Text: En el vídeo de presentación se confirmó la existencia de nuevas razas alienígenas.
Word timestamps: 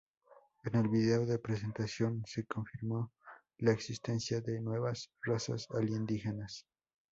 En 0.63 0.73
el 0.73 0.87
vídeo 0.89 1.27
de 1.27 1.37
presentación 1.37 2.23
se 2.25 2.43
confirmó 2.47 3.11
la 3.59 3.71
existencia 3.71 4.41
de 4.41 4.59
nuevas 4.59 5.11
razas 5.21 5.67
alienígenas. 5.69 6.65